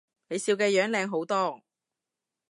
[0.29, 1.61] 你笑嘅樣靚好多